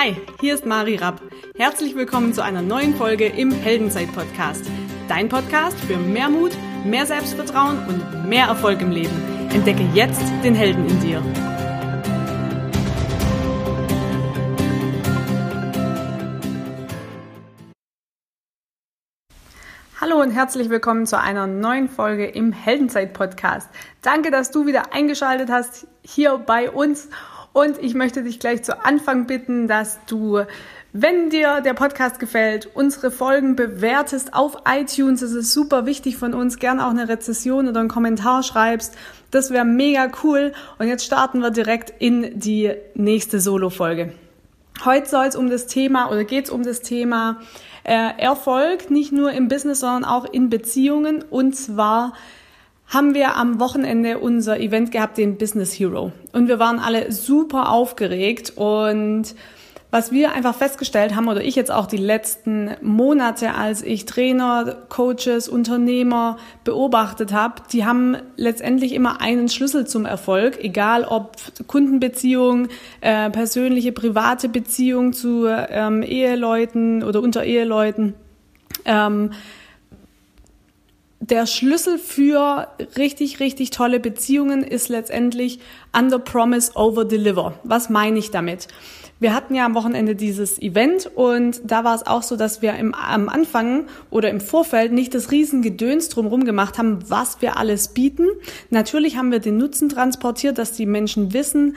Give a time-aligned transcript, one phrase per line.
[0.00, 1.20] Hi, hier ist Mari Rapp.
[1.56, 4.64] Herzlich willkommen zu einer neuen Folge im Heldenzeit-Podcast.
[5.08, 6.52] Dein Podcast für mehr Mut,
[6.84, 9.48] mehr Selbstvertrauen und mehr Erfolg im Leben.
[9.52, 11.20] Entdecke jetzt den Helden in dir.
[20.00, 23.68] Hallo und herzlich willkommen zu einer neuen Folge im Heldenzeit-Podcast.
[24.02, 27.08] Danke, dass du wieder eingeschaltet hast hier bei uns.
[27.52, 30.42] Und ich möchte dich gleich zu Anfang bitten, dass du,
[30.92, 35.20] wenn dir der Podcast gefällt, unsere Folgen bewertest auf iTunes.
[35.20, 36.58] Das ist super wichtig von uns.
[36.58, 38.94] Gern auch eine Rezession oder einen Kommentar schreibst.
[39.30, 40.52] Das wäre mega cool.
[40.78, 44.12] Und jetzt starten wir direkt in die nächste Solo-Folge.
[44.84, 47.40] Heute soll es um das Thema oder geht es um das Thema
[47.82, 51.24] äh, Erfolg, nicht nur im Business, sondern auch in Beziehungen.
[51.28, 52.12] Und zwar
[52.88, 56.12] haben wir am Wochenende unser Event gehabt, den Business Hero.
[56.32, 59.34] Und wir waren alle super aufgeregt und
[59.90, 64.76] was wir einfach festgestellt haben, oder ich jetzt auch die letzten Monate, als ich Trainer,
[64.90, 71.36] Coaches, Unternehmer beobachtet habe, die haben letztendlich immer einen Schlüssel zum Erfolg, egal ob
[71.66, 72.68] Kundenbeziehung,
[73.00, 78.12] äh, persönliche, private Beziehung zu ähm, Eheleuten oder unter Eheleuten.
[78.84, 79.30] Ähm,
[81.20, 85.58] der Schlüssel für richtig, richtig tolle Beziehungen ist letztendlich
[85.96, 87.54] under promise, over deliver.
[87.64, 88.68] Was meine ich damit?
[89.20, 92.74] Wir hatten ja am Wochenende dieses Event und da war es auch so, dass wir
[92.74, 97.88] im, am Anfang oder im Vorfeld nicht das Riesengedöns drumherum gemacht haben, was wir alles
[97.88, 98.28] bieten.
[98.70, 101.76] Natürlich haben wir den Nutzen transportiert, dass die Menschen wissen,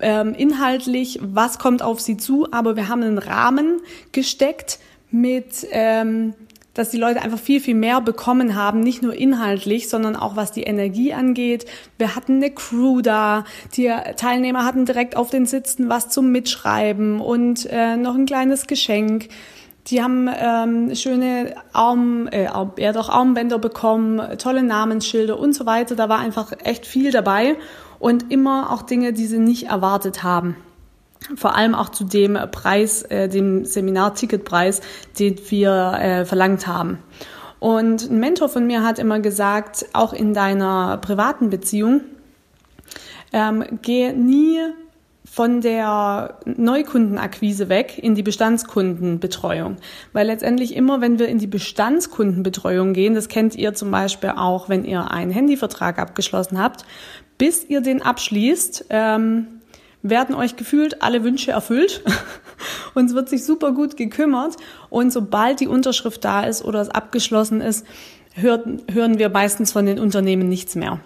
[0.00, 4.78] ähm, inhaltlich, was kommt auf sie zu, aber wir haben einen Rahmen gesteckt
[5.10, 6.32] mit ähm,
[6.74, 10.52] dass die Leute einfach viel, viel mehr bekommen haben, nicht nur inhaltlich, sondern auch was
[10.52, 11.66] die Energie angeht.
[11.98, 13.44] Wir hatten eine Crew da,
[13.76, 18.66] die Teilnehmer hatten direkt auf den Sitzen was zum Mitschreiben und äh, noch ein kleines
[18.66, 19.28] Geschenk.
[19.86, 25.96] Die haben ähm, schöne Arm, äh, ja doch Armbänder bekommen, tolle Namensschilder und so weiter.
[25.96, 27.56] Da war einfach echt viel dabei
[27.98, 30.56] und immer auch Dinge, die sie nicht erwartet haben
[31.36, 34.80] vor allem auch zu dem Preis, äh, dem Seminarticketpreis,
[35.18, 36.98] den wir äh, verlangt haben.
[37.58, 42.00] Und ein Mentor von mir hat immer gesagt, auch in deiner privaten Beziehung,
[43.32, 44.60] ähm, geh nie
[45.30, 49.76] von der Neukundenakquise weg in die Bestandskundenbetreuung.
[50.12, 54.68] Weil letztendlich immer, wenn wir in die Bestandskundenbetreuung gehen, das kennt ihr zum Beispiel auch,
[54.68, 56.84] wenn ihr einen Handyvertrag abgeschlossen habt,
[57.38, 59.59] bis ihr den abschließt, ähm,
[60.02, 62.02] werden euch gefühlt alle Wünsche erfüllt.
[62.94, 64.56] Uns wird sich super gut gekümmert.
[64.88, 67.86] Und sobald die Unterschrift da ist oder es abgeschlossen ist,
[68.34, 71.00] hören, hören wir meistens von den Unternehmen nichts mehr.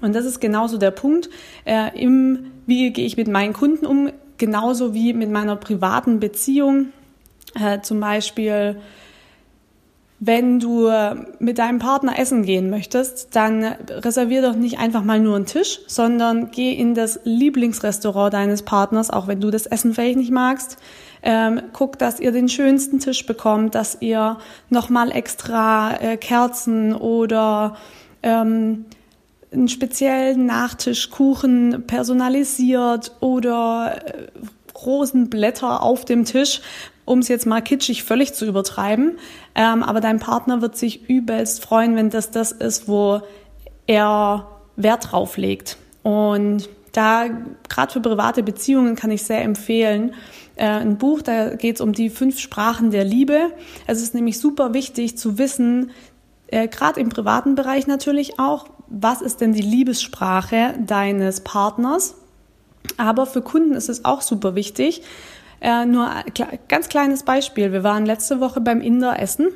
[0.00, 1.28] Und das ist genauso der Punkt.
[1.64, 4.10] Äh, im, wie gehe ich mit meinen Kunden um?
[4.38, 6.88] Genauso wie mit meiner privaten Beziehung.
[7.54, 8.76] Äh, zum Beispiel,
[10.20, 10.90] wenn du
[11.38, 15.80] mit deinem Partner essen gehen möchtest, dann reservier doch nicht einfach mal nur einen Tisch,
[15.86, 20.78] sondern geh in das Lieblingsrestaurant deines Partners, auch wenn du das Essen vielleicht nicht magst.
[21.22, 24.38] Ähm, guck, dass ihr den schönsten Tisch bekommt, dass ihr
[24.68, 27.76] nochmal extra äh, Kerzen oder
[28.22, 28.84] ähm,
[29.50, 34.26] einen speziellen Nachtischkuchen personalisiert oder äh,
[34.84, 36.60] Rosenblätter auf dem Tisch,
[37.04, 39.18] um es jetzt mal kitschig völlig zu übertreiben.
[39.54, 43.20] Ähm, aber dein Partner wird sich übelst freuen, wenn das das ist, wo
[43.86, 45.76] er Wert drauf legt.
[46.02, 47.26] Und da,
[47.68, 50.14] gerade für private Beziehungen, kann ich sehr empfehlen,
[50.56, 53.50] äh, ein Buch, da geht es um die fünf Sprachen der Liebe.
[53.86, 55.90] Es ist nämlich super wichtig zu wissen,
[56.48, 62.14] äh, gerade im privaten Bereich natürlich auch, was ist denn die Liebessprache deines Partners?
[62.96, 65.02] Aber für Kunden ist es auch super wichtig,
[65.64, 66.24] äh, nur ein
[66.68, 67.72] ganz kleines Beispiel.
[67.72, 69.48] Wir waren letzte Woche beim Inder essen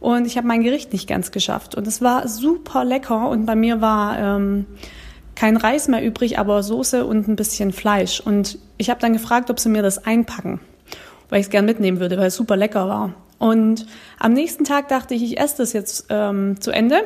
[0.00, 1.74] und ich habe mein Gericht nicht ganz geschafft.
[1.74, 4.64] Und es war super lecker und bei mir war ähm,
[5.36, 8.20] kein Reis mehr übrig, aber Soße und ein bisschen Fleisch.
[8.20, 10.60] Und ich habe dann gefragt, ob sie mir das einpacken,
[11.28, 13.12] weil ich es gern mitnehmen würde, weil es super lecker war.
[13.38, 13.86] Und
[14.18, 17.02] am nächsten Tag dachte ich, ich esse das jetzt ähm, zu Ende,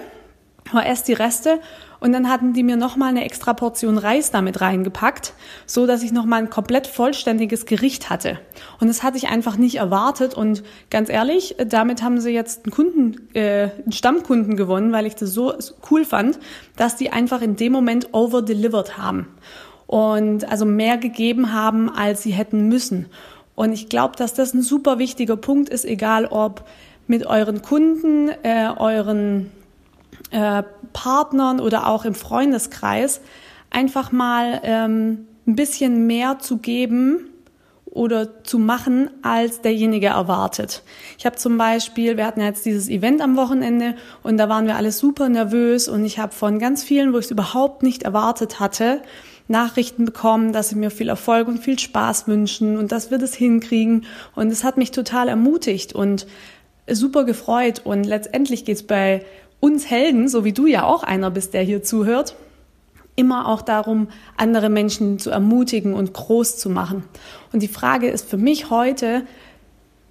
[0.71, 1.61] aber esse die Reste
[2.05, 5.33] und dann hatten die mir nochmal eine extra Portion Reis damit reingepackt,
[5.65, 8.39] so dass ich nochmal ein komplett vollständiges Gericht hatte.
[8.79, 10.35] Und das hatte ich einfach nicht erwartet.
[10.35, 15.15] Und ganz ehrlich, damit haben sie jetzt einen Kunden, äh, einen Stammkunden gewonnen, weil ich
[15.15, 15.55] das so
[15.91, 16.39] cool fand,
[16.77, 19.29] dass die einfach in dem Moment over-delivered haben.
[19.87, 23.07] Und also mehr gegeben haben, als sie hätten müssen.
[23.55, 26.67] Und ich glaube, dass das ein super wichtiger Punkt ist, egal ob
[27.07, 29.51] mit euren Kunden, äh, euren
[30.31, 30.63] äh,
[30.93, 33.21] Partnern oder auch im Freundeskreis
[33.71, 37.31] einfach mal ähm, ein bisschen mehr zu geben,
[37.95, 40.83] oder zu machen, als derjenige erwartet.
[41.17, 43.95] Ich habe zum Beispiel, wir hatten jetzt dieses Event am Wochenende
[44.25, 47.27] und da waren wir alle super nervös und ich habe von ganz vielen, wo ich
[47.27, 49.01] es überhaupt nicht erwartet hatte,
[49.47, 53.35] Nachrichten bekommen, dass sie mir viel Erfolg und viel Spaß wünschen und dass wir das
[53.35, 54.07] hinkriegen.
[54.35, 56.27] Und es hat mich total ermutigt und
[56.91, 57.83] super gefreut.
[57.85, 59.25] Und letztendlich geht's bei
[59.65, 62.37] uns Helden, so wie du ja auch einer bist, der hier zuhört,
[63.17, 67.03] immer auch darum, andere Menschen zu ermutigen und groß zu machen.
[67.51, 69.23] Und die Frage ist für mich heute,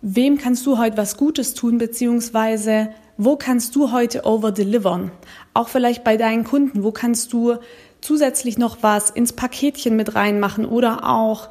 [0.02, 5.12] wem kannst du heute was Gutes tun, beziehungsweise wo kannst du heute overdelivern?
[5.54, 7.58] Auch vielleicht bei deinen Kunden, wo kannst du
[8.02, 11.50] zusätzlich noch was ins Paketchen mit reinmachen oder auch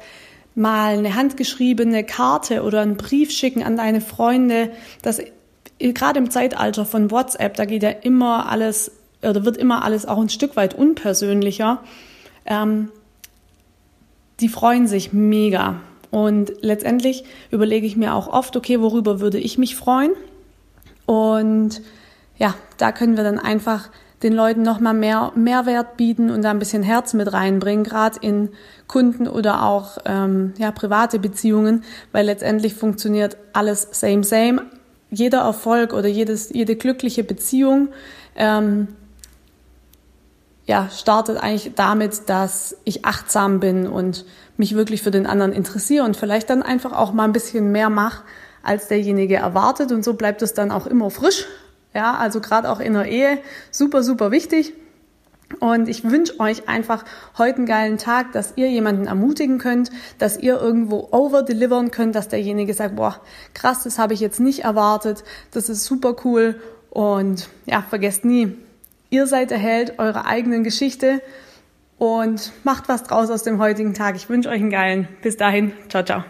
[0.55, 4.71] mal eine handgeschriebene Karte oder einen Brief schicken an deine Freunde,
[5.01, 5.21] das
[5.91, 8.91] gerade im Zeitalter von WhatsApp, da geht ja immer alles
[9.21, 11.79] oder wird immer alles auch ein Stück weit unpersönlicher.
[12.45, 12.89] Ähm,
[14.39, 15.81] die freuen sich mega.
[16.11, 20.11] Und letztendlich überlege ich mir auch oft, okay, worüber würde ich mich freuen?
[21.05, 21.81] Und
[22.37, 23.89] ja, da können wir dann einfach
[24.21, 28.49] den Leuten nochmal mehr Mehrwert bieten und da ein bisschen Herz mit reinbringen, gerade in
[28.87, 34.61] Kunden oder auch ähm, ja, private Beziehungen, weil letztendlich funktioniert alles same, same.
[35.13, 37.89] Jeder Erfolg oder jedes, jede glückliche Beziehung
[38.35, 38.87] ähm,
[40.65, 44.25] ja, startet eigentlich damit, dass ich achtsam bin und
[44.55, 47.89] mich wirklich für den anderen interessiere und vielleicht dann einfach auch mal ein bisschen mehr
[47.89, 48.23] mache,
[48.61, 49.91] als derjenige erwartet.
[49.91, 51.45] Und so bleibt es dann auch immer frisch.
[51.93, 53.39] Ja, also gerade auch in der Ehe
[53.71, 54.73] super, super wichtig.
[55.59, 57.05] Und ich wünsche euch einfach
[57.37, 62.27] heute einen geilen Tag, dass ihr jemanden ermutigen könnt, dass ihr irgendwo overdelivern könnt, dass
[62.27, 63.21] derjenige sagt, boah,
[63.53, 66.59] krass, das habe ich jetzt nicht erwartet, das ist super cool.
[66.89, 68.55] Und ja, vergesst nie,
[69.13, 71.21] Ihr seid der Held eurer eigenen Geschichte
[71.99, 74.15] und macht was draus aus dem heutigen Tag.
[74.15, 75.07] Ich wünsche euch einen geilen.
[75.21, 75.71] Bis dahin.
[75.87, 76.23] Ciao, ciao.